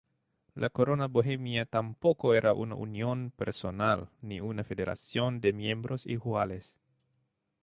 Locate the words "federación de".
4.63-5.53